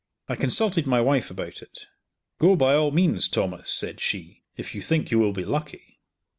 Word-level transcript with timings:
I 0.27 0.35
consulted 0.35 0.87
my 0.87 0.99
wife 0.99 1.29
about 1.29 1.61
it. 1.61 1.85
"Go 2.39 2.55
by 2.55 2.73
all 2.73 2.89
means, 2.89 3.27
Thomas," 3.27 3.71
said 3.71 3.99
she, 3.99 4.41
"If 4.57 4.73
you 4.73 4.81
think 4.81 5.11
you 5.11 5.19
will 5.19 5.31
be 5.31 5.45
lucky." 5.45 5.99